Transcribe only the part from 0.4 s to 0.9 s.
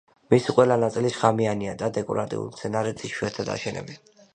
ყველა